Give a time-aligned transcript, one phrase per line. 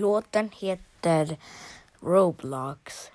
[0.00, 1.36] låten heter
[2.00, 3.10] Roblox.